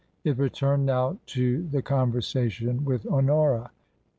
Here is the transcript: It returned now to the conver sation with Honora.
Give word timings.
It 0.23 0.39
returned 0.39 0.87
now 0.87 1.19
to 1.27 1.61
the 1.67 1.83
conver 1.83 2.23
sation 2.23 2.83
with 2.85 3.05
Honora. 3.05 3.69